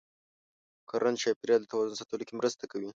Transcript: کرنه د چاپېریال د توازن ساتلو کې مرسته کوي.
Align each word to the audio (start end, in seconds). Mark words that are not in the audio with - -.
کرنه 0.89 1.11
د 1.15 1.21
چاپېریال 1.23 1.61
د 1.63 1.69
توازن 1.71 1.95
ساتلو 1.99 2.27
کې 2.27 2.33
مرسته 2.39 2.63
کوي. 2.71 2.87